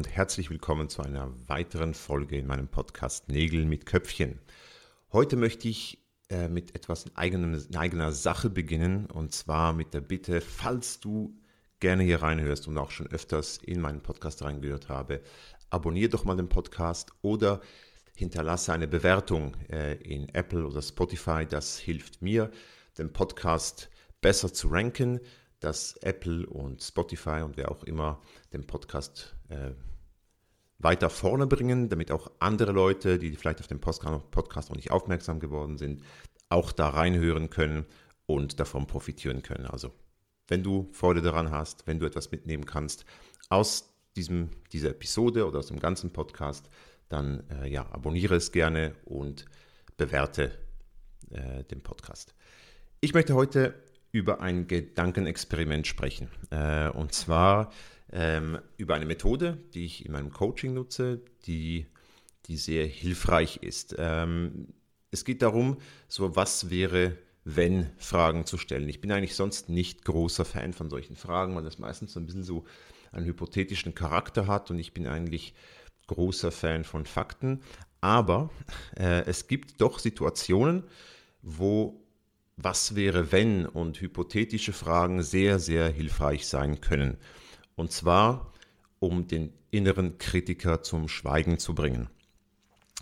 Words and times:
Und 0.00 0.16
herzlich 0.16 0.48
willkommen 0.48 0.88
zu 0.88 1.02
einer 1.02 1.30
weiteren 1.46 1.92
Folge 1.92 2.38
in 2.38 2.46
meinem 2.46 2.68
Podcast 2.68 3.28
Nägel 3.28 3.66
mit 3.66 3.84
Köpfchen. 3.84 4.38
Heute 5.12 5.36
möchte 5.36 5.68
ich 5.68 6.02
äh, 6.30 6.48
mit 6.48 6.74
etwas 6.74 7.04
in, 7.04 7.14
eigenem, 7.18 7.62
in 7.68 7.76
eigener 7.76 8.10
Sache 8.10 8.48
beginnen 8.48 9.04
und 9.04 9.34
zwar 9.34 9.74
mit 9.74 9.92
der 9.92 10.00
Bitte, 10.00 10.40
falls 10.40 11.00
du 11.00 11.38
gerne 11.80 12.02
hier 12.02 12.22
reinhörst 12.22 12.66
und 12.66 12.78
auch 12.78 12.90
schon 12.90 13.08
öfters 13.08 13.58
in 13.58 13.82
meinen 13.82 14.00
Podcast 14.00 14.42
reingehört 14.42 14.88
habe, 14.88 15.20
abonniere 15.68 16.08
doch 16.08 16.24
mal 16.24 16.34
den 16.34 16.48
Podcast 16.48 17.12
oder 17.20 17.60
hinterlasse 18.16 18.72
eine 18.72 18.88
Bewertung 18.88 19.54
äh, 19.68 19.96
in 19.96 20.30
Apple 20.30 20.64
oder 20.66 20.80
Spotify. 20.80 21.44
Das 21.46 21.78
hilft 21.78 22.22
mir, 22.22 22.50
den 22.96 23.12
Podcast 23.12 23.90
besser 24.22 24.50
zu 24.50 24.68
ranken 24.68 25.20
dass 25.60 25.96
Apple 25.98 26.46
und 26.46 26.82
Spotify 26.82 27.42
und 27.42 27.56
wer 27.56 27.70
auch 27.70 27.84
immer 27.84 28.20
den 28.52 28.66
Podcast 28.66 29.36
äh, 29.50 29.72
weiter 30.80 31.10
vorne 31.10 31.46
bringen, 31.46 31.88
damit 31.88 32.10
auch 32.10 32.30
andere 32.38 32.72
Leute, 32.72 33.18
die 33.18 33.36
vielleicht 33.36 33.60
auf 33.60 33.66
den 33.66 33.80
Podcast 33.80 34.70
noch 34.70 34.76
nicht 34.76 34.90
aufmerksam 34.90 35.38
geworden 35.38 35.78
sind, 35.78 36.02
auch 36.48 36.72
da 36.72 36.88
reinhören 36.88 37.50
können 37.50 37.86
und 38.26 38.58
davon 38.60 38.86
profitieren 38.86 39.42
können. 39.42 39.66
Also, 39.66 39.92
wenn 40.48 40.62
du 40.62 40.88
Freude 40.92 41.22
daran 41.22 41.50
hast, 41.50 41.86
wenn 41.86 41.98
du 41.98 42.06
etwas 42.06 42.30
mitnehmen 42.32 42.66
kannst 42.66 43.04
aus 43.48 43.94
diesem, 44.16 44.50
dieser 44.72 44.90
Episode 44.90 45.46
oder 45.46 45.60
aus 45.60 45.68
dem 45.68 45.78
ganzen 45.78 46.12
Podcast, 46.12 46.68
dann 47.08 47.44
äh, 47.50 47.68
ja, 47.68 47.86
abonniere 47.92 48.36
es 48.36 48.50
gerne 48.50 48.94
und 49.04 49.44
bewerte 49.96 50.52
äh, 51.30 51.64
den 51.64 51.82
Podcast. 51.82 52.34
Ich 53.00 53.14
möchte 53.14 53.34
heute 53.34 53.74
über 54.12 54.40
ein 54.40 54.66
Gedankenexperiment 54.66 55.86
sprechen. 55.86 56.28
Äh, 56.50 56.88
und 56.88 57.12
zwar 57.12 57.72
ähm, 58.12 58.58
über 58.76 58.94
eine 58.94 59.06
Methode, 59.06 59.58
die 59.74 59.84
ich 59.84 60.04
in 60.04 60.12
meinem 60.12 60.32
Coaching 60.32 60.74
nutze, 60.74 61.20
die, 61.46 61.86
die 62.46 62.56
sehr 62.56 62.86
hilfreich 62.86 63.58
ist. 63.58 63.94
Ähm, 63.98 64.68
es 65.10 65.24
geht 65.24 65.42
darum, 65.42 65.78
so 66.08 66.36
was 66.36 66.70
wäre, 66.70 67.16
wenn 67.44 67.90
Fragen 67.96 68.46
zu 68.46 68.58
stellen. 68.58 68.88
Ich 68.88 69.00
bin 69.00 69.12
eigentlich 69.12 69.34
sonst 69.34 69.68
nicht 69.68 70.04
großer 70.04 70.44
Fan 70.44 70.72
von 70.72 70.90
solchen 70.90 71.16
Fragen, 71.16 71.54
weil 71.54 71.64
das 71.64 71.78
meistens 71.78 72.12
so 72.12 72.20
ein 72.20 72.26
bisschen 72.26 72.44
so 72.44 72.64
einen 73.12 73.26
hypothetischen 73.26 73.94
Charakter 73.94 74.46
hat 74.46 74.70
und 74.70 74.78
ich 74.78 74.92
bin 74.92 75.06
eigentlich 75.06 75.54
großer 76.06 76.50
Fan 76.50 76.84
von 76.84 77.06
Fakten. 77.06 77.62
Aber 78.00 78.50
äh, 78.96 79.24
es 79.26 79.46
gibt 79.46 79.80
doch 79.80 79.98
Situationen, 79.98 80.84
wo 81.42 82.02
was 82.62 82.94
wäre 82.94 83.32
wenn 83.32 83.66
und 83.66 84.00
hypothetische 84.00 84.72
Fragen 84.72 85.22
sehr, 85.22 85.58
sehr 85.58 85.88
hilfreich 85.88 86.46
sein 86.46 86.80
können. 86.80 87.16
Und 87.76 87.92
zwar, 87.92 88.52
um 88.98 89.26
den 89.26 89.52
inneren 89.70 90.18
Kritiker 90.18 90.82
zum 90.82 91.08
Schweigen 91.08 91.58
zu 91.58 91.74
bringen. 91.74 92.08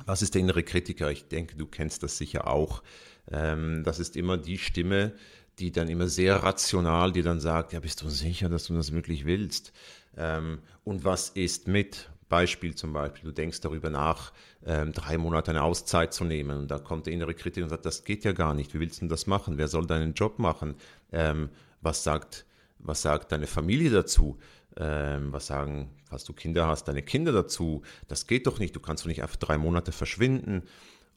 Was 0.06 0.22
ist 0.22 0.34
der 0.34 0.42
innere 0.42 0.62
Kritiker? 0.62 1.10
Ich 1.10 1.28
denke, 1.28 1.56
du 1.56 1.66
kennst 1.66 2.02
das 2.02 2.18
sicher 2.18 2.46
auch. 2.46 2.82
Ähm, 3.30 3.82
das 3.84 3.98
ist 3.98 4.16
immer 4.16 4.38
die 4.38 4.58
Stimme, 4.58 5.12
die 5.58 5.72
dann 5.72 5.88
immer 5.88 6.06
sehr 6.06 6.36
rational 6.36 7.12
dir 7.12 7.24
dann 7.24 7.40
sagt, 7.40 7.72
ja, 7.72 7.80
bist 7.80 8.02
du 8.02 8.08
sicher, 8.08 8.48
dass 8.48 8.66
du 8.66 8.74
das 8.74 8.92
wirklich 8.92 9.24
willst? 9.24 9.72
Ähm, 10.16 10.60
und 10.84 11.04
was 11.04 11.30
ist 11.30 11.66
mit? 11.66 12.10
Beispiel 12.28 12.74
zum 12.74 12.92
Beispiel, 12.92 13.24
du 13.24 13.32
denkst 13.32 13.60
darüber 13.60 13.90
nach, 13.90 14.32
ähm, 14.64 14.92
drei 14.92 15.18
Monate 15.18 15.50
eine 15.50 15.62
Auszeit 15.62 16.12
zu 16.12 16.24
nehmen 16.24 16.58
und 16.58 16.70
da 16.70 16.78
kommt 16.78 17.06
der 17.06 17.12
innere 17.12 17.34
Kritiker 17.34 17.64
und 17.64 17.70
sagt, 17.70 17.86
das 17.86 18.04
geht 18.04 18.24
ja 18.24 18.32
gar 18.32 18.54
nicht, 18.54 18.74
wie 18.74 18.80
willst 18.80 19.00
du 19.00 19.06
das 19.06 19.26
machen? 19.26 19.58
Wer 19.58 19.68
soll 19.68 19.86
deinen 19.86 20.14
Job 20.14 20.38
machen? 20.38 20.74
Ähm, 21.12 21.48
was, 21.80 22.04
sagt, 22.04 22.44
was 22.78 23.02
sagt 23.02 23.32
deine 23.32 23.46
Familie 23.46 23.90
dazu? 23.90 24.38
Ähm, 24.76 25.32
was 25.32 25.46
sagen, 25.46 25.90
falls 26.04 26.24
du 26.24 26.32
Kinder 26.32 26.66
hast, 26.66 26.84
deine 26.84 27.02
Kinder 27.02 27.32
dazu? 27.32 27.82
Das 28.08 28.26
geht 28.26 28.46
doch 28.46 28.58
nicht, 28.58 28.76
du 28.76 28.80
kannst 28.80 29.04
doch 29.04 29.08
nicht 29.08 29.22
einfach 29.22 29.36
drei 29.36 29.58
Monate 29.58 29.92
verschwinden 29.92 30.62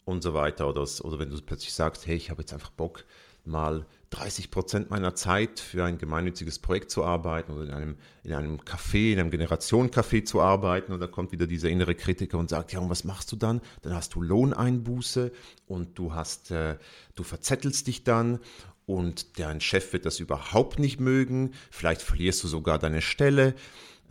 und 0.06 0.24
so 0.24 0.34
weiter. 0.34 0.68
Oder, 0.68 0.82
oder 0.82 1.20
wenn 1.20 1.30
du 1.30 1.42
plötzlich 1.42 1.74
sagst, 1.74 2.08
hey, 2.08 2.16
ich 2.16 2.30
habe 2.30 2.42
jetzt 2.42 2.54
einfach 2.54 2.72
Bock, 2.72 3.06
mal 3.44 3.86
30 4.12 4.52
Prozent 4.52 4.90
meiner 4.90 5.16
Zeit 5.16 5.60
für 5.60 5.86
ein 5.86 5.98
gemeinnütziges 5.98 6.60
Projekt 6.60 6.92
zu 6.92 7.04
arbeiten 7.04 7.54
oder 7.54 7.64
in 7.64 7.72
einem, 7.72 7.96
in 8.24 8.34
einem 8.34 8.60
Café, 8.60 9.14
in 9.14 9.20
einem 9.20 9.32
Generationencafé 9.32 10.26
zu 10.26 10.42
arbeiten. 10.42 10.92
Und 10.92 11.00
da 11.00 11.08
kommt 11.08 11.32
wieder 11.32 11.48
dieser 11.48 11.70
innere 11.70 11.96
Kritiker 11.96 12.38
und 12.38 12.50
sagt, 12.50 12.74
ja, 12.74 12.80
und 12.80 12.90
was 12.90 13.04
machst 13.04 13.32
du 13.32 13.38
dann? 13.38 13.62
Dann 13.82 13.96
hast 13.96 14.14
du 14.16 14.22
Lohneinbuße 14.22 15.32
und 15.66 15.98
du 15.98 16.14
hast, 16.14 16.52
äh, 16.52 16.78
du 17.16 17.24
verzettelst 17.24 17.88
dich 17.88 18.04
dann 18.04 18.40
und 18.86 19.40
dein 19.40 19.62
Chef 19.62 19.94
wird 19.94 20.06
das 20.06 20.20
überhaupt 20.20 20.78
nicht 20.78 21.00
mögen. 21.00 21.52
Vielleicht 21.70 22.02
verlierst 22.02 22.44
du 22.44 22.48
sogar 22.50 22.80
deine 22.80 23.02
Stelle. 23.02 23.56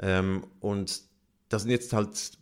Ähm, 0.00 0.46
und 0.60 1.02
das 1.50 1.62
sind 1.62 1.70
jetzt 1.70 1.92
halt 1.92 2.32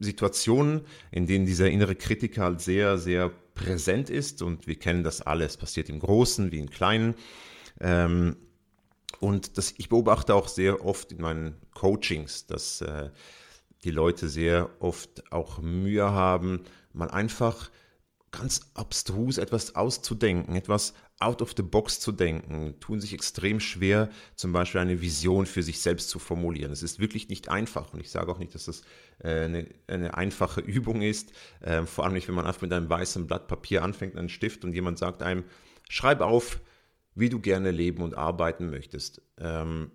Situationen, 0.00 0.82
in 1.12 1.26
denen 1.26 1.46
dieser 1.46 1.70
innere 1.70 1.94
Kritiker 1.94 2.42
halt 2.42 2.60
sehr, 2.60 2.98
sehr 2.98 3.30
präsent 3.54 4.10
ist 4.10 4.42
und 4.42 4.66
wir 4.66 4.78
kennen 4.78 5.04
das 5.04 5.22
alles, 5.22 5.56
passiert 5.56 5.88
im 5.88 6.00
Großen 6.00 6.52
wie 6.52 6.58
im 6.58 6.70
Kleinen. 6.70 7.14
Ähm, 7.80 8.36
und 9.20 9.56
das, 9.58 9.74
ich 9.78 9.88
beobachte 9.88 10.34
auch 10.34 10.48
sehr 10.48 10.84
oft 10.84 11.12
in 11.12 11.20
meinen 11.20 11.56
Coachings, 11.72 12.46
dass 12.46 12.80
äh, 12.80 13.10
die 13.84 13.90
Leute 13.90 14.28
sehr 14.28 14.70
oft 14.80 15.32
auch 15.32 15.58
Mühe 15.58 16.10
haben, 16.10 16.64
mal 16.92 17.10
einfach 17.10 17.70
ganz 18.30 18.60
abstrus 18.74 19.38
etwas 19.38 19.76
auszudenken, 19.76 20.56
etwas 20.56 20.94
out 21.20 21.40
of 21.40 21.54
the 21.56 21.62
box 21.62 22.00
zu 22.00 22.12
denken, 22.12 22.74
tun 22.80 23.00
sich 23.00 23.14
extrem 23.14 23.60
schwer, 23.60 24.10
zum 24.34 24.52
Beispiel 24.52 24.80
eine 24.80 25.00
Vision 25.00 25.46
für 25.46 25.62
sich 25.62 25.80
selbst 25.80 26.08
zu 26.08 26.18
formulieren. 26.18 26.72
Es 26.72 26.82
ist 26.82 26.98
wirklich 26.98 27.28
nicht 27.28 27.48
einfach 27.48 27.92
und 27.94 28.00
ich 28.00 28.10
sage 28.10 28.30
auch 28.30 28.38
nicht, 28.38 28.54
dass 28.54 28.64
das 28.64 28.82
äh, 29.18 29.44
eine, 29.44 29.68
eine, 29.86 30.14
einfache 30.14 30.60
Übung 30.60 31.02
ist, 31.02 31.32
äh, 31.60 31.84
vor 31.84 32.04
allem 32.04 32.14
nicht, 32.14 32.28
wenn 32.28 32.34
man 32.34 32.46
einfach 32.46 32.62
mit 32.62 32.72
einem 32.72 32.88
weißen 32.90 33.26
Blatt 33.26 33.46
Papier 33.46 33.82
anfängt, 33.82 34.16
einen 34.16 34.28
Stift 34.28 34.64
und 34.64 34.74
jemand 34.74 34.98
sagt 34.98 35.22
einem, 35.22 35.44
schreib 35.88 36.20
auf, 36.20 36.60
wie 37.14 37.28
du 37.28 37.40
gerne 37.40 37.70
leben 37.70 38.02
und 38.02 38.16
arbeiten 38.16 38.70
möchtest. 38.70 39.22
Ähm, 39.38 39.92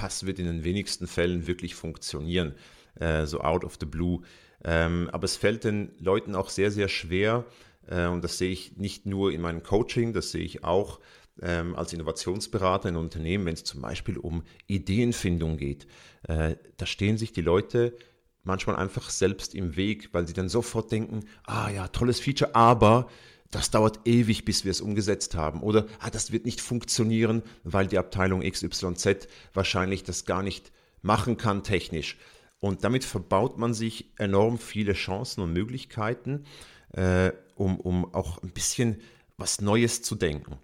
das 0.00 0.26
wird 0.26 0.38
in 0.38 0.46
den 0.46 0.64
wenigsten 0.64 1.06
Fällen 1.06 1.46
wirklich 1.46 1.74
funktionieren, 1.74 2.54
äh, 3.00 3.26
so 3.26 3.40
out 3.40 3.64
of 3.64 3.78
the 3.80 3.86
blue. 3.86 4.22
Ähm, 4.64 5.08
aber 5.12 5.24
es 5.24 5.36
fällt 5.36 5.64
den 5.64 5.92
Leuten 5.98 6.36
auch 6.36 6.50
sehr, 6.50 6.70
sehr 6.70 6.88
schwer, 6.88 7.46
und 7.88 8.22
das 8.22 8.38
sehe 8.38 8.50
ich 8.50 8.76
nicht 8.76 9.06
nur 9.06 9.32
in 9.32 9.40
meinem 9.40 9.62
Coaching, 9.62 10.12
das 10.12 10.30
sehe 10.30 10.44
ich 10.44 10.64
auch 10.64 11.00
ähm, 11.40 11.74
als 11.74 11.92
Innovationsberater 11.92 12.88
in 12.88 12.96
Unternehmen, 12.96 13.46
wenn 13.46 13.54
es 13.54 13.64
zum 13.64 13.80
Beispiel 13.80 14.18
um 14.18 14.42
Ideenfindung 14.66 15.56
geht. 15.56 15.86
Äh, 16.24 16.56
da 16.76 16.86
stehen 16.86 17.16
sich 17.16 17.32
die 17.32 17.40
Leute 17.40 17.96
manchmal 18.44 18.76
einfach 18.76 19.10
selbst 19.10 19.54
im 19.54 19.76
Weg, 19.76 20.12
weil 20.12 20.26
sie 20.26 20.34
dann 20.34 20.48
sofort 20.48 20.90
denken, 20.90 21.20
ah 21.44 21.70
ja, 21.70 21.88
tolles 21.88 22.20
Feature, 22.20 22.54
aber 22.54 23.08
das 23.50 23.70
dauert 23.70 24.00
ewig, 24.06 24.44
bis 24.44 24.64
wir 24.64 24.70
es 24.70 24.80
umgesetzt 24.80 25.34
haben. 25.34 25.62
Oder 25.62 25.86
ah, 26.00 26.10
das 26.10 26.32
wird 26.32 26.46
nicht 26.46 26.60
funktionieren, 26.60 27.42
weil 27.64 27.86
die 27.86 27.98
Abteilung 27.98 28.40
XYZ 28.40 29.28
wahrscheinlich 29.52 30.02
das 30.02 30.24
gar 30.24 30.42
nicht 30.42 30.72
machen 31.02 31.36
kann 31.36 31.62
technisch. 31.62 32.16
Und 32.60 32.84
damit 32.84 33.04
verbaut 33.04 33.58
man 33.58 33.74
sich 33.74 34.10
enorm 34.16 34.58
viele 34.58 34.94
Chancen 34.94 35.42
und 35.42 35.52
Möglichkeiten, 35.52 36.44
äh, 36.92 37.32
um, 37.56 37.78
um 37.80 38.14
auch 38.14 38.42
ein 38.42 38.50
bisschen 38.50 39.00
was 39.36 39.60
Neues 39.60 40.02
zu 40.02 40.14
denken. 40.14 40.58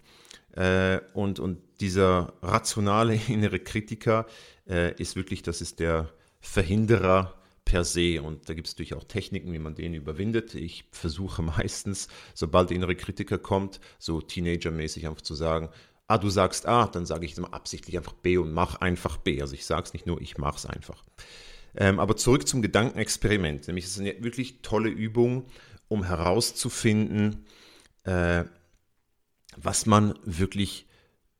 Äh, 0.53 0.99
und, 1.13 1.39
und 1.39 1.59
dieser 1.79 2.33
rationale 2.41 3.15
innere 3.27 3.59
Kritiker 3.59 4.25
äh, 4.67 4.93
ist 5.01 5.15
wirklich, 5.15 5.41
das 5.41 5.61
ist 5.61 5.79
der 5.79 6.09
Verhinderer 6.39 7.35
per 7.65 7.83
se. 7.83 8.21
Und 8.21 8.49
da 8.49 8.53
gibt 8.53 8.67
es 8.67 8.73
natürlich 8.73 8.95
auch 8.95 9.03
Techniken, 9.03 9.53
wie 9.53 9.59
man 9.59 9.75
den 9.75 9.93
überwindet. 9.93 10.55
Ich 10.55 10.85
versuche 10.91 11.41
meistens, 11.57 12.07
sobald 12.33 12.69
der 12.69 12.77
innere 12.77 12.95
Kritiker 12.95 13.37
kommt, 13.37 13.79
so 13.99 14.21
Teenager-mäßig 14.21 15.07
einfach 15.07 15.21
zu 15.21 15.35
sagen, 15.35 15.69
ah, 16.07 16.17
du 16.17 16.29
sagst 16.29 16.65
A, 16.65 16.87
dann 16.87 17.05
sage 17.05 17.25
ich 17.25 17.37
immer 17.37 17.53
absichtlich 17.53 17.95
einfach 17.95 18.13
B 18.13 18.37
und 18.37 18.51
mach 18.51 18.75
einfach 18.81 19.17
B. 19.17 19.41
Also 19.41 19.53
ich 19.53 19.65
sage 19.65 19.83
es 19.83 19.93
nicht 19.93 20.07
nur, 20.07 20.19
ich 20.19 20.37
mache 20.39 20.57
es 20.57 20.65
einfach. 20.65 21.03
Ähm, 21.75 21.99
aber 21.99 22.17
zurück 22.17 22.47
zum 22.47 22.63
Gedankenexperiment. 22.63 23.67
Nämlich 23.67 23.85
ist 23.85 23.91
es 23.91 23.99
eine 23.99 24.15
wirklich 24.23 24.61
tolle 24.63 24.89
Übung, 24.89 25.45
um 25.89 26.05
herauszufinden, 26.05 27.45
äh, 28.03 28.45
was 29.57 29.85
man 29.85 30.17
wirklich 30.23 30.87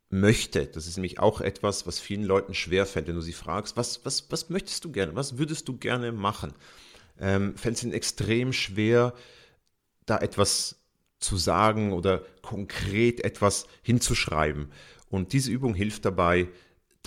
möchte. 0.10 0.66
Das 0.66 0.88
ist 0.88 0.98
nämlich 0.98 1.19
auch 1.19 1.40
etwas, 1.40 1.88
was 1.88 2.00
vielen 2.00 2.24
Leuten 2.24 2.54
schwerfällt, 2.54 3.07
wenn 3.07 3.16
du 3.16 3.22
sie 3.22 3.34
fragst, 3.34 3.78
was, 3.78 4.04
was, 4.06 4.30
was 4.31 4.50
möchtest 4.50 4.84
du 4.84 4.92
gerne, 4.92 5.16
was 5.16 5.38
würdest 5.38 5.68
du 5.68 5.78
gerne 5.78 6.12
machen? 6.12 6.54
Ähm, 7.19 7.56
fällt 7.56 7.78
es 7.78 7.84
ihnen 7.84 7.94
extrem 7.94 8.51
schwer, 8.51 9.13
da 10.06 10.18
etwas 10.18 10.78
zu 11.19 11.38
sagen 11.38 11.94
oder 11.94 12.24
konkret 12.42 13.24
etwas 13.24 13.68
hinzuschreiben. 13.84 14.72
Und 15.10 15.34
diese 15.34 15.52
Übung 15.52 15.75
hilft 15.75 16.06
dabei, 16.06 16.48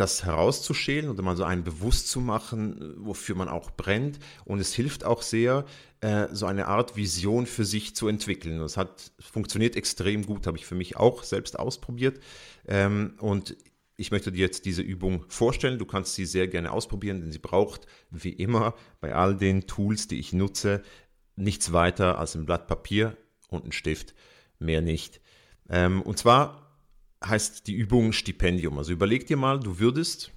das 0.02 0.24
herauszuschälen 0.24 1.08
oder 1.08 1.22
mal 1.22 1.36
so 1.36 1.44
einen 1.44 1.62
bewusst 1.62 2.08
zu 2.08 2.20
machen, 2.20 2.94
wofür 2.98 3.36
man 3.36 3.48
auch 3.48 3.70
brennt. 3.70 4.18
Und 4.44 4.58
es 4.58 4.74
hilft 4.74 5.04
auch 5.04 5.22
sehr, 5.22 5.64
äh, 6.00 6.26
so 6.32 6.46
eine 6.46 6.66
Art 6.66 6.96
Vision 6.96 7.46
für 7.46 7.64
sich 7.64 7.94
zu 7.94 8.08
entwickeln. 8.08 8.58
Das 8.58 8.76
hat 8.76 9.12
funktioniert 9.20 9.76
extrem 9.76 10.26
gut, 10.26 10.46
habe 10.46 10.58
ich 10.58 10.66
für 10.66 10.74
mich 10.74 10.96
auch 10.96 11.22
selbst 11.22 11.58
ausprobiert. 11.58 12.20
Ähm, 12.66 13.14
und 13.20 13.56
ich 13.96 14.10
möchte 14.10 14.32
dir 14.32 14.40
jetzt 14.40 14.64
diese 14.64 14.82
Übung 14.82 15.24
vorstellen. 15.28 15.78
Du 15.78 15.86
kannst 15.86 16.14
sie 16.16 16.26
sehr 16.26 16.48
gerne 16.48 16.72
ausprobieren, 16.72 17.20
denn 17.20 17.30
sie 17.30 17.38
braucht 17.38 17.86
wie 18.10 18.32
immer 18.32 18.74
bei 19.00 19.14
all 19.14 19.36
den 19.36 19.68
Tools, 19.68 20.08
die 20.08 20.18
ich 20.18 20.32
nutze, 20.32 20.82
nichts 21.36 21.72
weiter 21.72 22.18
als 22.18 22.34
ein 22.34 22.44
Blatt 22.44 22.66
Papier 22.66 23.16
und 23.48 23.64
ein 23.64 23.72
Stift, 23.72 24.14
mehr 24.58 24.82
nicht. 24.82 25.20
Ähm, 25.68 26.02
und 26.02 26.18
zwar 26.18 26.71
heißt 27.24 27.66
die 27.66 27.74
Übung 27.74 28.12
Stipendium. 28.12 28.78
Also 28.78 28.92
überleg 28.92 29.26
dir 29.26 29.36
mal, 29.36 29.60
du 29.60 29.78
würdest, 29.78 30.32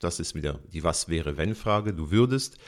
das 0.00 0.20
ist 0.20 0.34
wieder 0.34 0.60
die 0.72 0.84
Was 0.84 1.08
wäre 1.08 1.36
wenn 1.36 1.54
Frage, 1.54 1.92
du 1.92 2.10
würdest 2.10 2.58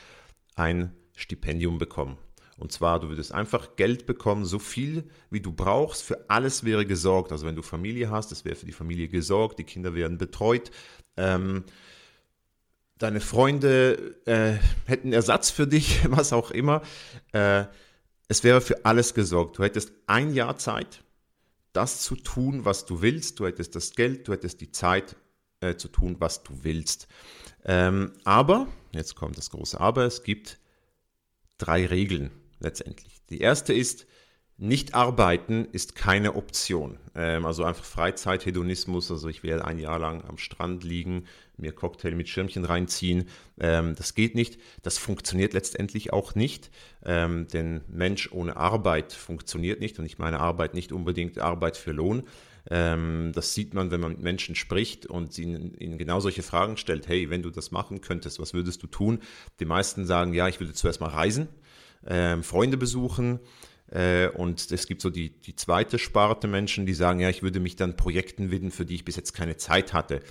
ein 0.55 0.93
Stipendium 1.15 1.77
bekommen. 1.77 2.17
Und 2.57 2.71
zwar, 2.71 2.99
du 2.99 3.09
würdest 3.09 3.31
einfach 3.31 3.75
Geld 3.75 4.05
bekommen, 4.05 4.45
so 4.45 4.59
viel 4.59 5.09
wie 5.31 5.39
du 5.41 5.51
brauchst. 5.51 6.03
Für 6.03 6.29
alles 6.29 6.63
wäre 6.63 6.85
gesorgt. 6.85 7.31
Also 7.31 7.47
wenn 7.47 7.55
du 7.55 7.63
Familie 7.63 8.11
hast, 8.11 8.31
es 8.31 8.45
wäre 8.45 8.55
für 8.55 8.67
die 8.67 8.71
Familie 8.71 9.07
gesorgt, 9.07 9.57
die 9.57 9.63
Kinder 9.63 9.95
werden 9.95 10.19
betreut. 10.19 10.69
Ähm, 11.17 11.63
deine 12.99 13.19
Freunde 13.19 14.15
äh, 14.25 14.59
hätten 14.85 15.11
Ersatz 15.11 15.49
für 15.49 15.65
dich, 15.65 16.01
was 16.09 16.33
auch 16.33 16.51
immer. 16.51 16.83
Äh, 17.31 17.65
es 18.27 18.43
wäre 18.43 18.61
für 18.61 18.85
alles 18.85 19.13
gesorgt. 19.13 19.57
Du 19.57 19.63
hättest 19.63 19.91
ein 20.05 20.33
Jahr 20.33 20.57
Zeit, 20.57 21.03
das 21.73 22.01
zu 22.01 22.15
tun, 22.15 22.65
was 22.65 22.85
du 22.85 23.01
willst. 23.01 23.39
Du 23.39 23.45
hättest 23.45 23.75
das 23.75 23.91
Geld, 23.91 24.27
du 24.27 24.33
hättest 24.33 24.61
die 24.61 24.71
Zeit 24.71 25.15
äh, 25.61 25.75
zu 25.75 25.87
tun, 25.87 26.17
was 26.19 26.43
du 26.43 26.63
willst. 26.63 27.07
Ähm, 27.65 28.13
aber, 28.23 28.67
jetzt 28.93 29.15
kommt 29.15 29.37
das 29.37 29.49
große 29.51 29.79
Aber, 29.79 30.05
es 30.05 30.23
gibt 30.23 30.59
drei 31.57 31.85
Regeln 31.85 32.31
letztendlich. 32.59 33.21
Die 33.29 33.39
erste 33.39 33.73
ist, 33.73 34.07
nicht 34.61 34.93
arbeiten 34.93 35.67
ist 35.71 35.95
keine 35.95 36.35
Option. 36.35 36.99
Ähm, 37.15 37.47
also 37.47 37.63
einfach 37.63 37.83
Freizeithedonismus, 37.83 39.09
also 39.09 39.27
ich 39.27 39.41
werde 39.41 39.65
ein 39.65 39.79
Jahr 39.79 39.97
lang 39.97 40.23
am 40.23 40.37
Strand 40.37 40.83
liegen, 40.83 41.25
mir 41.57 41.71
Cocktail 41.71 42.11
mit 42.11 42.29
Schirmchen 42.29 42.63
reinziehen. 42.63 43.27
Ähm, 43.59 43.95
das 43.95 44.13
geht 44.13 44.35
nicht. 44.35 44.59
Das 44.83 44.99
funktioniert 44.99 45.53
letztendlich 45.53 46.13
auch 46.13 46.35
nicht, 46.35 46.69
ähm, 47.03 47.47
denn 47.47 47.81
Mensch 47.87 48.31
ohne 48.31 48.55
Arbeit 48.55 49.13
funktioniert 49.13 49.79
nicht. 49.79 49.97
Und 49.97 50.05
ich 50.05 50.19
meine 50.19 50.39
Arbeit 50.39 50.75
nicht 50.75 50.91
unbedingt 50.91 51.39
Arbeit 51.39 51.75
für 51.75 51.91
Lohn. 51.91 52.21
Ähm, 52.69 53.31
das 53.33 53.55
sieht 53.55 53.73
man, 53.73 53.89
wenn 53.89 53.99
man 53.99 54.11
mit 54.11 54.21
Menschen 54.21 54.53
spricht 54.53 55.07
und 55.07 55.35
ihnen, 55.39 55.73
ihnen 55.79 55.97
genau 55.97 56.19
solche 56.19 56.43
Fragen 56.43 56.77
stellt. 56.77 57.07
Hey, 57.07 57.31
wenn 57.31 57.41
du 57.41 57.49
das 57.49 57.71
machen 57.71 58.01
könntest, 58.01 58.39
was 58.39 58.53
würdest 58.53 58.83
du 58.83 58.87
tun? 58.87 59.21
Die 59.59 59.65
meisten 59.65 60.05
sagen, 60.05 60.35
ja, 60.35 60.47
ich 60.47 60.59
würde 60.59 60.73
zuerst 60.73 61.01
mal 61.01 61.09
reisen, 61.09 61.47
ähm, 62.05 62.43
Freunde 62.43 62.77
besuchen 62.77 63.39
und 64.35 64.71
es 64.71 64.87
gibt 64.87 65.01
so 65.01 65.09
die, 65.09 65.29
die 65.41 65.55
zweite 65.55 65.99
Sparte 65.99 66.47
Menschen, 66.47 66.85
die 66.85 66.93
sagen, 66.93 67.19
ja, 67.19 67.29
ich 67.29 67.43
würde 67.43 67.59
mich 67.59 67.75
dann 67.75 67.97
Projekten 67.97 68.49
widmen, 68.49 68.71
für 68.71 68.85
die 68.85 68.95
ich 68.95 69.05
bis 69.05 69.17
jetzt 69.17 69.33
keine 69.33 69.57
Zeit 69.57 69.91
hatte. 69.91 70.21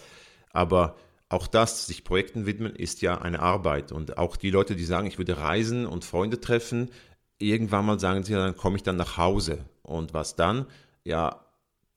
Aber 0.51 0.97
auch 1.29 1.47
das, 1.47 1.87
sich 1.87 2.03
Projekten 2.03 2.47
widmen, 2.47 2.75
ist 2.75 3.03
ja 3.03 3.21
eine 3.21 3.41
Arbeit. 3.41 3.93
Und 3.93 4.19
auch 4.19 4.37
die 4.37 4.51
Leute, 4.51 4.77
die 4.77 4.85
sagen, 4.85 5.07
ich 5.07 5.19
würde 5.19 5.39
reisen 5.39 5.87
und 5.87 6.05
Freunde 6.05 6.41
treffen, 6.41 6.91
irgendwann 7.39 7.87
mal 7.87 8.01
sagen 8.01 8.25
sie, 8.25 8.33
dann 8.33 8.57
komme 8.57 8.77
ich 8.77 8.83
dann 8.83 8.97
nach 8.97 9.17
Hause. 9.17 9.65
Und 9.83 10.15
was 10.15 10.37
dann? 10.37 10.67
Ja, 11.05 11.45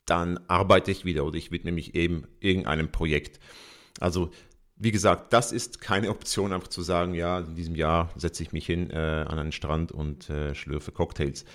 dann 0.06 0.40
arbeite 0.48 0.92
ich 0.92 1.06
wieder 1.06 1.26
oder 1.26 1.38
ich 1.38 1.52
widme 1.52 1.72
mich 1.72 1.96
eben 1.96 2.28
irgendeinem 2.40 2.92
Projekt. 2.92 3.40
Also 4.00 4.32
wie 4.84 4.92
gesagt, 4.92 5.32
das 5.32 5.54
ist 5.54 5.80
keine 5.80 6.10
Option, 6.10 6.52
einfach 6.52 6.68
zu 6.68 6.82
sagen, 6.82 7.14
ja, 7.14 7.40
in 7.40 7.56
diesem 7.56 7.76
Jahr 7.76 8.12
setze 8.18 8.44
ich 8.44 8.52
mich 8.52 8.66
hin 8.66 8.90
äh, 8.90 9.26
an 9.28 9.40
einen 9.40 9.54
Strand 9.54 9.94
und 9.94 10.30
äh, 10.30 10.54
schlürfe 10.56 10.92
Cocktails. 10.92 11.46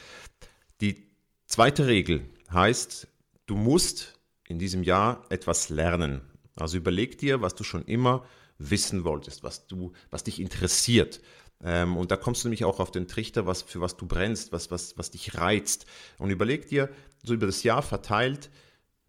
Die 0.81 1.07
zweite 1.47 1.87
Regel 1.87 2.25
heißt, 2.51 3.07
du 3.45 3.55
musst 3.55 4.19
in 4.49 4.59
diesem 4.59 4.83
Jahr 4.83 5.27
etwas 5.29 5.69
lernen. 5.69 6.23
Also 6.57 6.79
überleg 6.79 7.19
dir, 7.19 7.43
was 7.43 7.55
du 7.55 7.65
schon 7.65 7.85
immer 7.85 8.25
wissen 8.57 9.05
wolltest, 9.05 9.43
was, 9.43 9.67
du, 9.67 9.93
was 10.11 10.25
dich 10.25 10.41
interessiert. 10.41 11.21
Ähm, 11.63 11.99
und 11.99 12.11
da 12.11 12.17
kommst 12.17 12.45
du 12.45 12.49
nämlich 12.49 12.65
auch 12.65 12.81
auf 12.81 12.91
den 12.91 13.09
Trichter, 13.09 13.47
was, 13.47 13.61
für 13.61 13.83
was 13.83 13.99
du 13.99 14.07
brennst, 14.07 14.53
was, 14.53 14.71
was, 14.71 14.97
was 14.97 15.11
dich 15.11 15.37
reizt. 15.37 15.85
Und 16.17 16.31
überleg 16.31 16.67
dir, 16.69 16.89
so 17.23 17.35
über 17.35 17.47
das 17.47 17.63
Jahr 17.63 17.83
verteilt, 17.83 18.49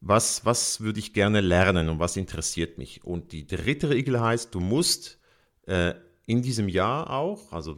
was, 0.02 0.46
was 0.46 0.82
würde 0.82 1.00
ich 1.00 1.14
gerne 1.14 1.42
lernen 1.42 1.90
und 1.90 2.00
was 2.00 2.16
interessiert 2.16 2.78
mich. 2.78 3.04
Und 3.04 3.32
die 3.32 3.46
dritte 3.46 3.90
Regel 3.90 4.20
heißt, 4.20 4.54
du 4.56 4.60
musst 4.60 5.20
äh, 5.68 5.94
in 6.26 6.42
diesem 6.42 6.70
Jahr 6.70 7.10
auch, 7.10 7.52
also 7.52 7.78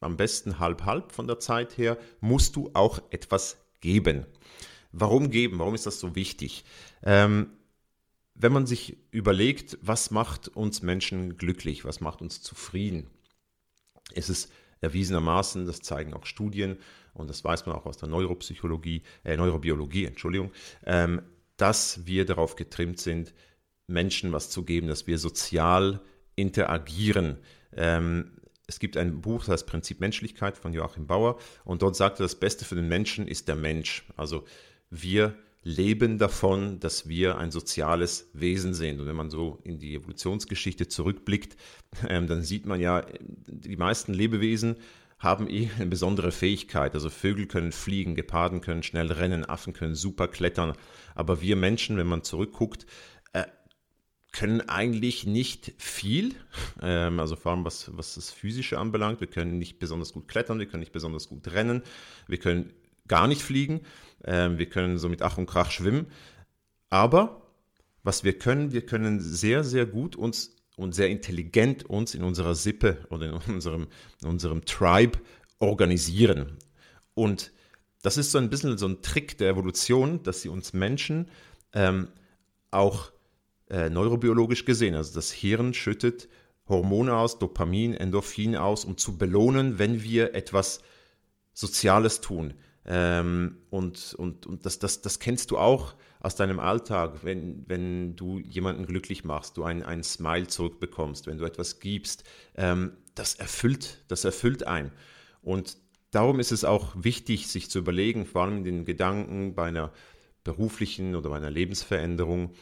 am 0.00 0.16
besten 0.16 0.58
halb-halb 0.58 1.12
von 1.12 1.26
der 1.26 1.38
Zeit 1.40 1.78
her, 1.78 1.98
musst 2.20 2.56
du 2.56 2.70
auch 2.74 3.00
etwas 3.10 3.56
geben. 3.80 4.26
Warum 4.92 5.30
geben? 5.30 5.58
Warum 5.58 5.74
ist 5.74 5.86
das 5.86 6.00
so 6.00 6.14
wichtig? 6.14 6.64
Ähm, 7.02 7.50
wenn 8.34 8.52
man 8.52 8.66
sich 8.66 8.98
überlegt, 9.10 9.78
was 9.80 10.10
macht 10.10 10.48
uns 10.48 10.82
Menschen 10.82 11.36
glücklich, 11.36 11.84
was 11.84 12.00
macht 12.00 12.20
uns 12.20 12.42
zufrieden, 12.42 13.08
ist 14.12 14.28
es 14.28 14.48
erwiesenermaßen, 14.80 15.66
das 15.66 15.80
zeigen 15.80 16.14
auch 16.14 16.26
Studien 16.26 16.78
und 17.14 17.28
das 17.28 17.42
weiß 17.42 17.66
man 17.66 17.74
auch 17.74 17.86
aus 17.86 17.96
der 17.96 18.08
Neuropsychologie, 18.08 19.02
äh, 19.24 19.36
Neurobiologie, 19.36 20.04
Entschuldigung, 20.04 20.52
ähm, 20.84 21.22
dass 21.56 22.06
wir 22.06 22.24
darauf 22.24 22.56
getrimmt 22.56 23.00
sind, 23.00 23.34
Menschen 23.86 24.32
was 24.32 24.50
zu 24.50 24.64
geben, 24.64 24.88
dass 24.88 25.06
wir 25.06 25.18
sozial 25.18 26.00
interagieren. 26.34 27.38
Ähm, 27.72 28.32
es 28.66 28.78
gibt 28.78 28.96
ein 28.96 29.20
Buch, 29.20 29.40
das 29.44 29.52
heißt 29.52 29.66
Prinzip 29.66 30.00
Menschlichkeit 30.00 30.58
von 30.58 30.72
Joachim 30.72 31.06
Bauer 31.06 31.38
und 31.64 31.82
dort 31.82 31.96
sagt 31.96 32.18
er, 32.20 32.24
das 32.24 32.34
Beste 32.34 32.64
für 32.64 32.74
den 32.74 32.88
Menschen 32.88 33.28
ist 33.28 33.48
der 33.48 33.56
Mensch. 33.56 34.04
Also 34.16 34.44
wir 34.90 35.36
leben 35.62 36.18
davon, 36.18 36.78
dass 36.78 37.08
wir 37.08 37.38
ein 37.38 37.50
soziales 37.50 38.30
Wesen 38.32 38.72
sind. 38.72 39.00
Und 39.00 39.06
wenn 39.06 39.16
man 39.16 39.30
so 39.30 39.58
in 39.64 39.78
die 39.80 39.96
Evolutionsgeschichte 39.96 40.86
zurückblickt, 40.86 41.56
ähm, 42.08 42.28
dann 42.28 42.42
sieht 42.42 42.66
man 42.66 42.80
ja, 42.80 43.04
die 43.48 43.76
meisten 43.76 44.14
Lebewesen 44.14 44.76
haben 45.18 45.48
eh 45.48 45.70
eine 45.76 45.86
besondere 45.86 46.30
Fähigkeit. 46.30 46.94
Also 46.94 47.10
Vögel 47.10 47.46
können 47.46 47.72
fliegen, 47.72 48.14
Geparden 48.14 48.60
können 48.60 48.82
schnell 48.82 49.10
rennen, 49.10 49.44
Affen 49.44 49.72
können 49.72 49.94
super 49.94 50.28
klettern. 50.28 50.74
Aber 51.14 51.40
wir 51.40 51.56
Menschen, 51.56 51.96
wenn 51.96 52.06
man 52.06 52.22
zurückguckt, 52.22 52.86
äh, 53.32 53.44
können 54.32 54.60
eigentlich 54.68 55.26
nicht 55.26 55.72
viel. 55.78 56.34
Ähm, 56.82 57.18
also 57.18 57.36
vor 57.36 57.52
allem 57.52 57.64
was, 57.64 57.96
was 57.96 58.16
das 58.16 58.30
Physische 58.30 58.78
anbelangt. 58.78 59.20
Wir 59.20 59.28
können 59.28 59.58
nicht 59.58 59.78
besonders 59.78 60.12
gut 60.12 60.28
klettern, 60.28 60.58
wir 60.58 60.66
können 60.66 60.80
nicht 60.80 60.92
besonders 60.92 61.28
gut 61.28 61.50
rennen, 61.52 61.82
wir 62.26 62.38
können 62.38 62.72
gar 63.08 63.26
nicht 63.26 63.40
fliegen, 63.40 63.80
ähm, 64.24 64.58
wir 64.58 64.68
können 64.68 64.98
so 64.98 65.08
mit 65.08 65.22
Ach 65.22 65.38
und 65.38 65.46
Krach 65.46 65.70
schwimmen. 65.70 66.06
Aber 66.90 67.42
was 68.02 68.22
wir 68.22 68.38
können, 68.38 68.72
wir 68.72 68.84
können 68.84 69.20
sehr, 69.20 69.64
sehr 69.64 69.86
gut 69.86 70.14
uns 70.14 70.56
und 70.76 70.94
sehr 70.94 71.08
intelligent 71.08 71.84
uns 71.84 72.14
in 72.14 72.22
unserer 72.22 72.54
Sippe 72.54 72.98
oder 73.10 73.26
in 73.26 73.32
unserem, 73.54 73.88
in 74.22 74.28
unserem 74.28 74.64
Tribe 74.64 75.18
organisieren. 75.58 76.58
Und 77.14 77.50
das 78.02 78.18
ist 78.18 78.30
so 78.30 78.38
ein 78.38 78.50
bisschen 78.50 78.78
so 78.78 78.86
ein 78.86 79.02
Trick 79.02 79.38
der 79.38 79.48
Evolution, 79.50 80.22
dass 80.22 80.42
sie 80.42 80.48
uns 80.48 80.72
Menschen 80.72 81.28
ähm, 81.72 82.08
auch 82.70 83.10
äh, 83.68 83.90
neurobiologisch 83.90 84.64
gesehen, 84.64 84.94
also 84.94 85.14
das 85.14 85.32
Hirn 85.32 85.74
schüttet 85.74 86.28
Hormone 86.68 87.16
aus, 87.16 87.38
Dopamin, 87.38 87.94
Endorphin 87.94 88.56
aus, 88.56 88.84
um 88.84 88.96
zu 88.96 89.16
belohnen, 89.16 89.78
wenn 89.78 90.02
wir 90.02 90.34
etwas 90.34 90.80
Soziales 91.52 92.20
tun. 92.20 92.54
Ähm, 92.86 93.58
und 93.70 94.14
und, 94.14 94.46
und 94.46 94.64
das, 94.64 94.78
das, 94.78 95.02
das 95.02 95.18
kennst 95.18 95.50
du 95.50 95.58
auch 95.58 95.94
aus 96.20 96.34
deinem 96.34 96.60
Alltag, 96.60 97.20
wenn, 97.22 97.64
wenn 97.68 98.16
du 98.16 98.38
jemanden 98.38 98.86
glücklich 98.86 99.24
machst, 99.24 99.56
du 99.56 99.64
ein, 99.64 99.82
ein 99.82 100.02
Smile 100.02 100.46
zurückbekommst, 100.46 101.26
wenn 101.26 101.38
du 101.38 101.44
etwas 101.44 101.80
gibst, 101.80 102.24
ähm, 102.56 102.92
das 103.14 103.34
erfüllt, 103.34 104.02
das 104.08 104.24
erfüllt 104.24 104.66
ein. 104.66 104.92
Und 105.42 105.76
darum 106.10 106.40
ist 106.40 106.52
es 106.52 106.64
auch 106.64 106.94
wichtig, 106.96 107.48
sich 107.48 107.70
zu 107.70 107.78
überlegen, 107.78 108.26
vor 108.26 108.42
allem 108.42 108.64
den 108.64 108.84
Gedanken 108.84 109.54
bei 109.54 109.66
einer 109.68 109.92
beruflichen 110.44 111.14
oder 111.14 111.30
bei 111.30 111.36
einer 111.36 111.50
Lebensveränderung, 111.50 112.54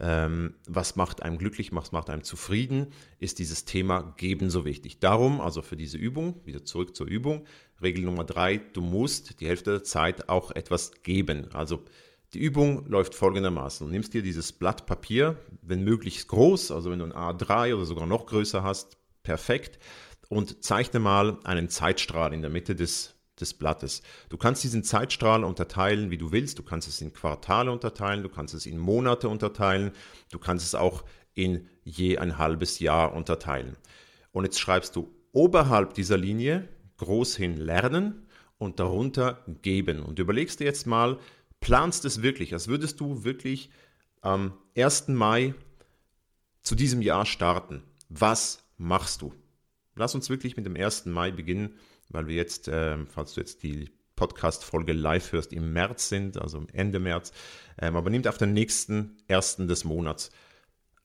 ähm, 0.00 0.54
was 0.66 0.96
macht 0.96 1.22
einem 1.22 1.38
glücklich, 1.38 1.72
was 1.74 1.92
macht 1.92 2.10
einem 2.10 2.24
zufrieden, 2.24 2.88
ist 3.18 3.38
dieses 3.38 3.64
Thema 3.66 4.14
Geben 4.16 4.50
so 4.50 4.64
wichtig. 4.64 4.98
Darum, 4.98 5.40
also 5.40 5.62
für 5.62 5.76
diese 5.76 5.98
Übung, 5.98 6.40
wieder 6.44 6.64
zurück 6.64 6.96
zur 6.96 7.06
Übung, 7.06 7.46
Regel 7.82 8.04
Nummer 8.04 8.24
drei, 8.24 8.58
du 8.58 8.80
musst 8.80 9.40
die 9.40 9.46
Hälfte 9.46 9.70
der 9.70 9.84
Zeit 9.84 10.28
auch 10.28 10.50
etwas 10.50 11.02
geben. 11.02 11.48
Also 11.52 11.84
Die 12.32 12.38
Übung 12.38 12.86
läuft 12.86 13.14
folgendermaßen. 13.14 13.86
Du 13.86 13.92
nimmst 13.92 14.14
dir 14.14 14.22
dieses 14.22 14.52
Blatt 14.52 14.86
Papier, 14.86 15.36
wenn 15.62 15.82
möglichst 15.82 16.28
groß, 16.28 16.70
also 16.70 16.90
wenn 16.90 17.00
du 17.00 17.06
ein 17.06 17.12
A3 17.12 17.74
oder 17.74 17.84
sogar 17.84 18.06
noch 18.06 18.26
größer 18.26 18.62
hast, 18.62 18.96
perfekt, 19.24 19.78
und 20.28 20.62
zeichne 20.62 21.00
mal 21.00 21.38
einen 21.42 21.68
Zeitstrahl 21.68 22.32
in 22.32 22.40
der 22.40 22.50
Mitte 22.50 22.76
des, 22.76 23.16
des 23.40 23.54
Blattes. 23.54 24.02
Du 24.28 24.36
kannst 24.36 24.64
diesen 24.64 24.84
Zeitstrahl 24.84 25.44
unterteilen, 25.44 26.10
wie 26.10 26.18
du 26.18 26.32
willst. 26.32 26.58
Du 26.58 26.62
kannst 26.62 26.88
es 26.88 27.00
in 27.00 27.12
Quartale 27.12 27.70
unterteilen, 27.72 28.22
du 28.22 28.28
kannst 28.28 28.54
es 28.54 28.66
in 28.66 28.78
Monate 28.78 29.28
unterteilen, 29.28 29.92
du 30.30 30.38
kannst 30.38 30.66
es 30.66 30.74
auch 30.74 31.04
in 31.34 31.68
je 31.84 32.18
ein 32.18 32.38
halbes 32.38 32.78
Jahr 32.78 33.14
unterteilen. 33.14 33.76
Und 34.32 34.44
jetzt 34.44 34.60
schreibst 34.60 34.96
du 34.96 35.12
oberhalb 35.32 35.94
dieser 35.94 36.18
Linie 36.18 36.68
groß 36.98 37.36
hin 37.36 37.56
lernen 37.56 38.26
und 38.58 38.78
darunter 38.78 39.44
geben. 39.62 40.02
Und 40.02 40.18
überlegst 40.18 40.60
dir 40.60 40.64
jetzt 40.64 40.86
mal, 40.86 41.18
planst 41.60 42.04
es 42.04 42.22
wirklich, 42.22 42.52
als 42.52 42.68
würdest 42.68 43.00
du 43.00 43.24
wirklich 43.24 43.70
am 44.20 44.52
1. 44.76 45.08
Mai 45.08 45.54
zu 46.62 46.74
diesem 46.74 47.00
Jahr 47.02 47.26
starten. 47.26 47.82
Was 48.08 48.62
machst 48.76 49.22
du? 49.22 49.32
Lass 49.94 50.14
uns 50.14 50.30
wirklich 50.30 50.56
mit 50.56 50.66
dem 50.66 50.76
1. 50.76 51.06
Mai 51.06 51.30
beginnen, 51.30 51.74
weil 52.10 52.26
wir 52.26 52.36
jetzt, 52.36 52.68
äh, 52.68 52.98
falls 53.06 53.34
du 53.34 53.40
jetzt 53.40 53.62
die 53.62 53.90
Podcast-Folge 54.16 54.92
live 54.92 55.32
hörst, 55.32 55.52
im 55.52 55.72
März 55.72 56.10
sind, 56.10 56.36
also 56.36 56.62
Ende 56.74 57.00
März. 57.00 57.32
Ähm, 57.80 57.96
aber 57.96 58.10
nimm 58.10 58.26
auf 58.26 58.36
den 58.36 58.52
nächsten 58.52 59.16
ersten 59.28 59.66
des 59.66 59.84
Monats. 59.84 60.30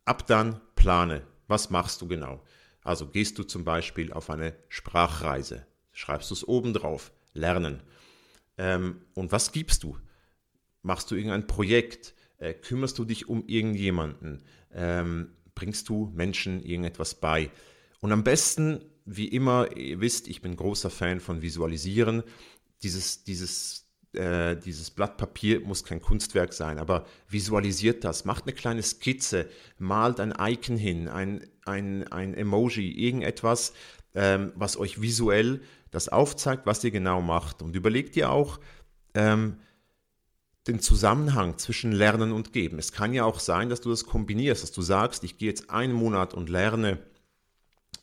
Ab 0.04 0.28
dann 0.28 0.60
plane. 0.76 1.22
Was 1.48 1.70
machst 1.70 2.02
du 2.02 2.08
genau? 2.08 2.44
Also 2.84 3.08
gehst 3.08 3.40
du 3.40 3.44
zum 3.44 3.64
Beispiel 3.64 4.12
auf 4.12 4.30
eine 4.30 4.54
Sprachreise, 4.68 5.66
schreibst 5.92 6.30
du 6.30 6.36
es 6.36 6.48
oben 6.48 6.74
drauf, 6.74 7.12
lernen. 7.34 7.82
Ähm, 8.58 9.02
und 9.14 9.32
was 9.32 9.52
gibst 9.52 9.84
du? 9.84 9.98
Machst 10.82 11.10
du 11.10 11.16
irgendein 11.16 11.48
Projekt? 11.48 12.14
Äh, 12.38 12.54
kümmerst 12.54 13.00
du 13.00 13.06
dich 13.06 13.28
um 13.28 13.48
irgendjemanden? 13.48 14.44
Ähm, 14.74 15.32
bringst 15.56 15.90
du 15.90 16.12
Menschen 16.14 16.62
irgendetwas 16.64 17.16
bei? 17.16 17.50
Und 18.06 18.12
am 18.12 18.24
besten, 18.24 18.82
wie 19.06 19.30
immer, 19.30 19.76
ihr 19.76 20.00
wisst, 20.00 20.28
ich 20.28 20.40
bin 20.40 20.56
großer 20.56 20.92
Fan 20.92 21.20
von 21.20 21.42
Visualisieren. 21.42 22.22
Dieses, 22.84 23.24
dieses, 23.24 23.88
äh, 24.14 24.56
dieses 24.58 24.92
Blatt 24.92 25.18
Papier 25.18 25.62
muss 25.62 25.84
kein 25.84 26.04
Kunstwerk 26.04 26.54
sein, 26.54 26.78
aber 26.78 27.08
visualisiert 27.30 28.04
das, 28.04 28.24
macht 28.24 28.44
eine 28.44 28.54
kleine 28.54 28.84
Skizze, 28.84 29.50
malt 29.80 30.20
ein 30.20 30.36
Icon 30.40 30.78
hin, 30.78 31.08
ein, 31.08 31.48
ein, 31.66 32.08
ein 32.12 32.36
Emoji, 32.36 32.92
irgendetwas, 32.92 33.74
ähm, 34.14 34.52
was 34.54 34.78
euch 34.78 35.02
visuell 35.02 35.62
das 35.90 36.08
aufzeigt, 36.08 36.68
was 36.68 36.84
ihr 36.84 36.92
genau 36.92 37.24
macht. 37.24 37.64
Und 37.64 37.76
überlegt 37.76 38.16
ihr 38.18 38.30
auch, 38.30 38.60
ähm, 39.16 39.58
den 40.68 40.80
Zusammenhang 40.80 41.58
zwischen 41.58 41.92
Lernen 41.92 42.34
und 42.34 42.54
Geben. 42.54 42.78
Es 42.78 42.92
kann 42.92 43.16
ja 43.16 43.26
auch 43.26 43.40
sein, 43.40 43.70
dass 43.70 43.82
du 43.82 43.90
das 43.90 44.06
kombinierst, 44.06 44.62
dass 44.62 44.72
du 44.72 44.84
sagst, 44.84 45.24
ich 45.24 45.40
gehe 45.40 45.50
jetzt 45.50 45.72
einen 45.72 45.94
Monat 45.94 46.36
und 46.36 46.50
lerne, 46.50 47.00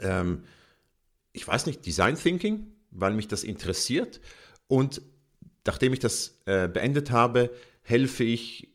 ähm, 0.00 0.44
ich 1.32 1.46
weiß 1.46 1.66
nicht, 1.66 1.84
Design 1.86 2.16
Thinking, 2.16 2.66
weil 2.90 3.14
mich 3.14 3.28
das 3.28 3.44
interessiert. 3.44 4.20
Und 4.66 5.02
nachdem 5.66 5.92
ich 5.92 5.98
das 5.98 6.40
äh, 6.46 6.68
beendet 6.68 7.10
habe, 7.10 7.50
helfe 7.82 8.24
ich 8.24 8.68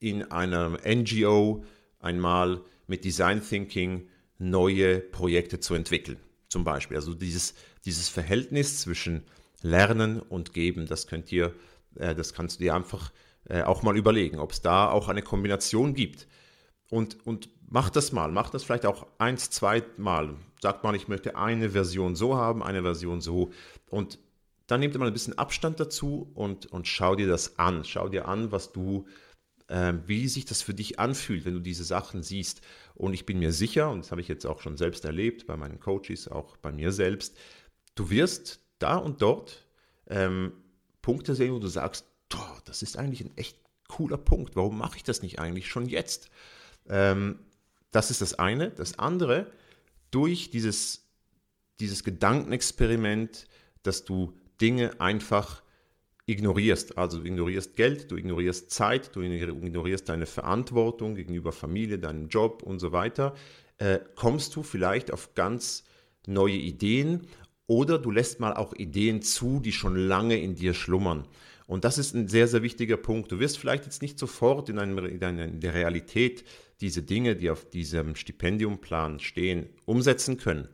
in 0.00 0.22
einer 0.30 0.78
NGO 0.84 1.64
einmal 2.00 2.62
mit 2.86 3.04
Design 3.04 3.42
Thinking 3.42 4.08
neue 4.38 5.00
Projekte 5.00 5.60
zu 5.60 5.74
entwickeln. 5.74 6.18
Zum 6.48 6.64
Beispiel. 6.64 6.96
Also 6.96 7.14
dieses, 7.14 7.54
dieses 7.84 8.08
Verhältnis 8.08 8.80
zwischen 8.80 9.24
Lernen 9.62 10.20
und 10.20 10.52
Geben, 10.52 10.86
das 10.86 11.06
könnt 11.06 11.32
ihr 11.32 11.54
äh, 11.96 12.14
das 12.14 12.34
kannst 12.34 12.58
du 12.58 12.64
dir 12.64 12.74
einfach 12.74 13.12
äh, 13.48 13.62
auch 13.62 13.82
mal 13.82 13.96
überlegen, 13.96 14.38
ob 14.38 14.52
es 14.52 14.62
da 14.62 14.90
auch 14.90 15.08
eine 15.08 15.22
Kombination 15.22 15.94
gibt. 15.94 16.26
Und, 16.90 17.26
und 17.26 17.48
mach 17.74 17.90
das 17.90 18.12
mal, 18.12 18.30
mach 18.30 18.50
das 18.50 18.62
vielleicht 18.62 18.86
auch 18.86 19.08
eins, 19.18 19.50
zwei 19.50 19.82
Mal. 19.96 20.36
Sag 20.62 20.84
mal, 20.84 20.94
ich 20.94 21.08
möchte 21.08 21.34
eine 21.34 21.70
Version 21.70 22.14
so 22.14 22.36
haben, 22.36 22.62
eine 22.62 22.82
Version 22.82 23.20
so. 23.20 23.50
Und 23.90 24.20
dann 24.68 24.78
nehmt 24.78 24.94
mal 24.94 25.08
ein 25.08 25.12
bisschen 25.12 25.36
Abstand 25.36 25.80
dazu 25.80 26.30
und, 26.34 26.66
und 26.66 26.86
schau 26.86 27.16
dir 27.16 27.26
das 27.26 27.58
an. 27.58 27.84
Schau 27.84 28.08
dir 28.08 28.28
an, 28.28 28.52
was 28.52 28.70
du, 28.70 29.08
äh, 29.66 29.92
wie 30.06 30.28
sich 30.28 30.44
das 30.44 30.62
für 30.62 30.72
dich 30.72 31.00
anfühlt, 31.00 31.44
wenn 31.44 31.54
du 31.54 31.60
diese 31.60 31.82
Sachen 31.82 32.22
siehst. 32.22 32.60
Und 32.94 33.12
ich 33.12 33.26
bin 33.26 33.40
mir 33.40 33.52
sicher, 33.52 33.90
und 33.90 34.04
das 34.04 34.12
habe 34.12 34.20
ich 34.20 34.28
jetzt 34.28 34.46
auch 34.46 34.60
schon 34.60 34.76
selbst 34.76 35.04
erlebt, 35.04 35.48
bei 35.48 35.56
meinen 35.56 35.80
Coaches, 35.80 36.28
auch 36.28 36.56
bei 36.58 36.70
mir 36.70 36.92
selbst, 36.92 37.36
du 37.96 38.08
wirst 38.08 38.60
da 38.78 38.98
und 38.98 39.20
dort 39.20 39.66
ähm, 40.06 40.52
Punkte 41.02 41.34
sehen, 41.34 41.52
wo 41.52 41.58
du 41.58 41.66
sagst, 41.66 42.06
das 42.66 42.82
ist 42.82 42.96
eigentlich 42.96 43.22
ein 43.22 43.36
echt 43.36 43.58
cooler 43.88 44.16
Punkt. 44.16 44.54
Warum 44.54 44.78
mache 44.78 44.96
ich 44.96 45.02
das 45.02 45.22
nicht 45.22 45.40
eigentlich 45.40 45.66
schon 45.66 45.86
jetzt? 45.86 46.30
Ähm, 46.88 47.40
das 47.94 48.10
ist 48.10 48.20
das 48.20 48.38
eine. 48.38 48.70
Das 48.70 48.98
andere, 48.98 49.46
durch 50.10 50.50
dieses, 50.50 51.06
dieses 51.78 52.02
Gedankenexperiment, 52.02 53.46
dass 53.82 54.04
du 54.04 54.32
Dinge 54.60 55.00
einfach 55.00 55.62
ignorierst. 56.26 56.98
Also 56.98 57.18
du 57.18 57.26
ignorierst 57.26 57.76
Geld, 57.76 58.10
du 58.10 58.16
ignorierst 58.16 58.70
Zeit, 58.70 59.14
du 59.14 59.20
ignorierst 59.20 60.08
deine 60.08 60.26
Verantwortung 60.26 61.14
gegenüber 61.14 61.52
Familie, 61.52 61.98
deinem 61.98 62.28
Job 62.28 62.62
und 62.62 62.78
so 62.78 62.92
weiter, 62.92 63.34
äh, 63.78 64.00
kommst 64.16 64.56
du 64.56 64.62
vielleicht 64.62 65.12
auf 65.12 65.34
ganz 65.34 65.84
neue 66.26 66.56
Ideen 66.56 67.26
oder 67.66 67.98
du 67.98 68.10
lässt 68.10 68.40
mal 68.40 68.54
auch 68.54 68.72
Ideen 68.74 69.22
zu, 69.22 69.60
die 69.60 69.72
schon 69.72 69.96
lange 69.96 70.38
in 70.38 70.54
dir 70.54 70.74
schlummern. 70.74 71.26
Und 71.66 71.84
das 71.84 71.98
ist 71.98 72.14
ein 72.14 72.28
sehr, 72.28 72.46
sehr 72.46 72.62
wichtiger 72.62 72.96
Punkt. 72.96 73.32
Du 73.32 73.38
wirst 73.40 73.58
vielleicht 73.58 73.84
jetzt 73.84 74.02
nicht 74.02 74.18
sofort 74.18 74.68
in, 74.68 74.78
einem, 74.78 74.98
in, 74.98 75.22
einer, 75.22 75.44
in 75.44 75.60
der 75.60 75.74
Realität 75.74 76.44
diese 76.80 77.02
Dinge, 77.02 77.36
die 77.36 77.50
auf 77.50 77.68
diesem 77.68 78.16
Stipendiumplan 78.16 79.18
stehen, 79.20 79.68
umsetzen 79.86 80.36
können. 80.36 80.68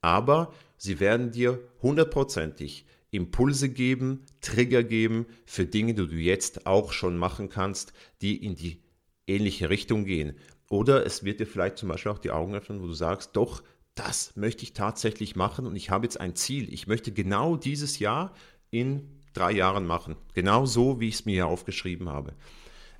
Aber 0.00 0.52
sie 0.76 0.98
werden 0.98 1.30
dir 1.30 1.60
hundertprozentig 1.82 2.84
Impulse 3.10 3.68
geben, 3.68 4.24
Trigger 4.40 4.82
geben 4.82 5.26
für 5.46 5.66
Dinge, 5.66 5.94
die 5.94 6.06
du 6.06 6.16
jetzt 6.16 6.66
auch 6.66 6.92
schon 6.92 7.16
machen 7.16 7.48
kannst, 7.48 7.92
die 8.20 8.44
in 8.44 8.56
die 8.56 8.82
ähnliche 9.26 9.70
Richtung 9.70 10.04
gehen. 10.04 10.36
Oder 10.68 11.06
es 11.06 11.24
wird 11.24 11.38
dir 11.38 11.46
vielleicht 11.46 11.78
zum 11.78 11.88
Beispiel 11.88 12.10
auch 12.10 12.18
die 12.18 12.32
Augen 12.32 12.54
öffnen, 12.54 12.82
wo 12.82 12.86
du 12.86 12.92
sagst, 12.92 13.36
doch, 13.36 13.62
das 13.94 14.34
möchte 14.34 14.64
ich 14.64 14.72
tatsächlich 14.72 15.36
machen 15.36 15.66
und 15.66 15.76
ich 15.76 15.90
habe 15.90 16.04
jetzt 16.04 16.20
ein 16.20 16.34
Ziel. 16.34 16.72
Ich 16.72 16.88
möchte 16.88 17.12
genau 17.12 17.56
dieses 17.56 18.00
Jahr 18.00 18.34
in 18.70 19.08
drei 19.34 19.52
Jahren 19.52 19.86
machen. 19.86 20.16
Genau 20.32 20.64
so, 20.64 21.00
wie 21.00 21.08
ich 21.08 21.16
es 21.16 21.24
mir 21.26 21.32
hier 21.32 21.46
aufgeschrieben 21.46 22.08
habe. 22.08 22.32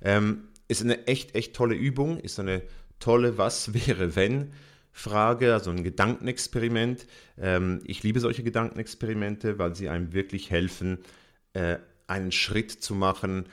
Ähm, 0.01 0.49
ist 0.67 0.81
eine 0.81 1.07
echt, 1.07 1.35
echt 1.35 1.55
tolle 1.55 1.75
Übung, 1.75 2.19
ist 2.19 2.39
eine 2.39 2.61
tolle 2.99 3.37
Was 3.37 3.73
wäre 3.73 4.15
wenn 4.15 4.53
Frage, 4.91 5.53
also 5.53 5.71
ein 5.71 5.83
Gedankenexperiment. 5.83 7.05
Ähm, 7.37 7.81
ich 7.83 8.01
liebe 8.03 8.21
solche 8.21 8.43
Gedankenexperimente, 8.43 9.59
weil 9.59 9.75
sie 9.75 9.89
einem 9.89 10.13
wirklich 10.13 10.51
helfen, 10.51 10.99
äh, 11.51 11.79
einen 12.07 12.31
Schritt 12.31 12.71
zu 12.71 12.95
machen 12.95 13.45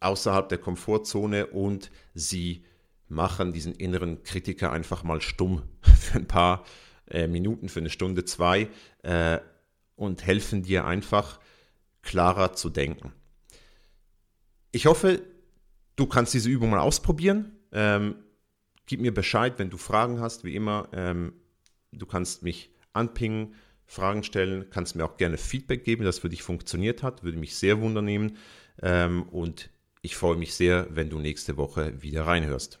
außerhalb 0.00 0.48
der 0.48 0.58
Komfortzone 0.58 1.48
und 1.48 1.90
sie 2.14 2.64
machen 3.08 3.52
diesen 3.52 3.74
inneren 3.74 4.22
Kritiker 4.22 4.72
einfach 4.72 5.04
mal 5.04 5.20
stumm 5.20 5.62
für 5.82 6.18
ein 6.18 6.26
paar 6.26 6.64
äh, 7.10 7.26
Minuten, 7.26 7.68
für 7.68 7.80
eine 7.80 7.90
Stunde, 7.90 8.24
zwei 8.24 8.68
äh, 9.02 9.38
und 9.96 10.24
helfen 10.24 10.62
dir 10.62 10.86
einfach 10.86 11.40
klarer 12.06 12.54
zu 12.54 12.70
denken. 12.70 13.12
Ich 14.72 14.86
hoffe, 14.86 15.22
du 15.96 16.06
kannst 16.06 16.32
diese 16.32 16.48
Übung 16.48 16.70
mal 16.70 16.78
ausprobieren. 16.78 17.52
Ähm, 17.72 18.16
gib 18.86 19.00
mir 19.00 19.12
Bescheid, 19.12 19.58
wenn 19.58 19.70
du 19.70 19.76
Fragen 19.76 20.20
hast, 20.20 20.44
wie 20.44 20.54
immer. 20.54 20.88
Ähm, 20.92 21.34
du 21.92 22.06
kannst 22.06 22.42
mich 22.42 22.70
anpingen, 22.92 23.54
Fragen 23.84 24.22
stellen, 24.22 24.70
kannst 24.70 24.96
mir 24.96 25.04
auch 25.04 25.16
gerne 25.16 25.36
Feedback 25.36 25.84
geben, 25.84 26.04
das 26.04 26.20
für 26.20 26.28
dich 26.28 26.42
funktioniert 26.42 27.02
hat, 27.02 27.22
würde 27.22 27.38
mich 27.38 27.56
sehr 27.56 27.80
wundernehmen. 27.80 28.36
Ähm, 28.82 29.24
und 29.24 29.70
ich 30.02 30.16
freue 30.16 30.36
mich 30.36 30.54
sehr, 30.54 30.88
wenn 30.90 31.10
du 31.10 31.18
nächste 31.18 31.56
Woche 31.56 32.02
wieder 32.02 32.26
reinhörst. 32.26 32.80